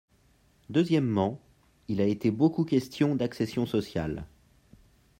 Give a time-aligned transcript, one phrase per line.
[0.71, 1.39] Deuxièmement,
[1.87, 4.25] il a été beaucoup question d’accession sociale.